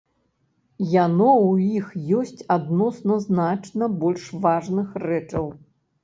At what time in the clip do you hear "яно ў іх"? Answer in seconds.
0.91-1.91